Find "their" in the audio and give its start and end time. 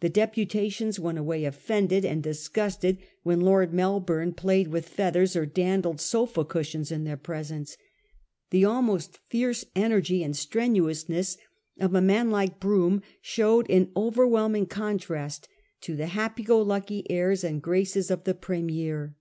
7.04-7.16